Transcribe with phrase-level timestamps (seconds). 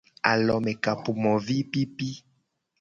[0.29, 2.11] Alomekapomovipipi.